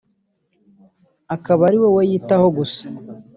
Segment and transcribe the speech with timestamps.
[1.35, 2.85] akaba ari wowe yitaho gusa